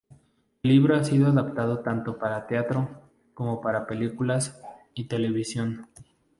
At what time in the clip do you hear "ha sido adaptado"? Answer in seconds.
0.95-1.81